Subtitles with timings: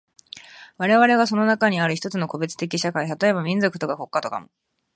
[0.77, 4.47] 我々がその中にある一つの個別的社会、例えば民族とか国家とかも、